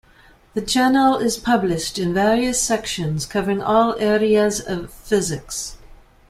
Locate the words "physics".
4.91-5.77